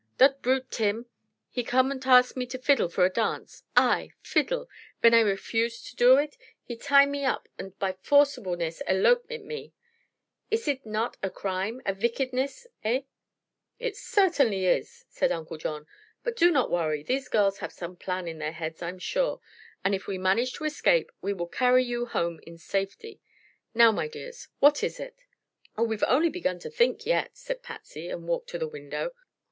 [0.17, 1.05] Dot brute Tim,
[1.47, 3.61] he come unt ask me to fiddle for a dance.
[3.77, 4.67] I fiddle!
[5.03, 9.29] Ven I refuse me to do it, he tie me up unt by forcibleness elope
[9.29, 9.73] mit me.
[10.49, 13.01] Iss id nod a crime a vickedness eh?"
[13.77, 15.85] "It certainly is, sir," said Uncle John.
[16.23, 17.03] "But do not worry.
[17.03, 19.39] These girls have some plan in their heads, I'm sure,
[19.85, 23.21] and if we manage to escape we will carry you home in safety.
[23.75, 25.15] Now, my dears, what is it?"
[25.77, 29.13] "Oh, we've only begun to think yet," said Patsy, and walked to the window.